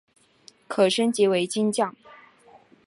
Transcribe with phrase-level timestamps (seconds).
[0.67, 1.95] 可升级为金将。